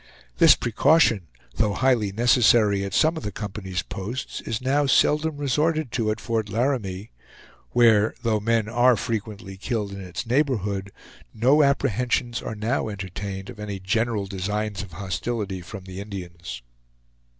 This 0.39 0.55
precaution, 0.55 1.27
though 1.57 1.73
highly 1.75 2.11
necessary 2.11 2.83
at 2.83 2.95
some 2.95 3.17
of 3.17 3.21
the 3.21 3.31
company's 3.31 3.83
posts, 3.83 4.41
is 4.41 4.59
now 4.59 4.87
seldom 4.87 5.37
resorted 5.37 5.91
to 5.91 6.09
at 6.09 6.19
Fort 6.19 6.49
Laramie; 6.49 7.11
where, 7.69 8.15
though 8.23 8.39
men 8.39 8.67
are 8.67 8.95
frequently 8.97 9.57
killed 9.57 9.91
in 9.91 10.01
its 10.01 10.25
neighborhood, 10.25 10.91
no 11.35 11.61
apprehensions 11.61 12.41
are 12.41 12.55
now 12.55 12.89
entertained 12.89 13.51
of 13.51 13.59
any 13.59 13.79
general 13.79 14.25
designs 14.25 14.81
of 14.81 14.93
hostility 14.93 15.61
from 15.61 15.83
the 15.83 16.01
Indians. 16.01 16.63